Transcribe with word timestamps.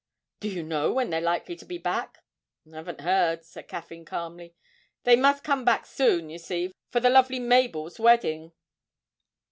'Do 0.39 0.49
you 0.49 0.63
know 0.63 0.91
when 0.91 1.11
they're 1.11 1.21
likely 1.21 1.55
to 1.55 1.63
be 1.63 1.77
back?' 1.77 2.23
'Haven't 2.67 3.01
heard,' 3.01 3.45
said 3.45 3.67
Caffyn 3.67 4.03
calmly; 4.03 4.55
'they 5.03 5.15
must 5.15 5.43
come 5.43 5.63
back 5.63 5.85
soon, 5.85 6.27
you 6.27 6.39
see, 6.39 6.71
for 6.89 6.99
the 6.99 7.07
lovely 7.11 7.37
Mabel's 7.37 7.99
wedding.' 7.99 8.51